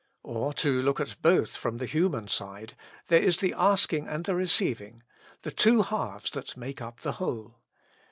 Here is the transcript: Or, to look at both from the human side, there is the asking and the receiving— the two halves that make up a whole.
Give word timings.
Or, 0.23 0.51
to 0.55 0.81
look 0.81 0.99
at 0.99 1.21
both 1.21 1.55
from 1.55 1.77
the 1.77 1.85
human 1.85 2.27
side, 2.27 2.75
there 3.09 3.21
is 3.21 3.37
the 3.37 3.53
asking 3.53 4.07
and 4.07 4.25
the 4.25 4.33
receiving— 4.33 5.03
the 5.43 5.51
two 5.51 5.83
halves 5.83 6.31
that 6.31 6.57
make 6.57 6.81
up 6.81 7.05
a 7.05 7.11
whole. 7.11 7.59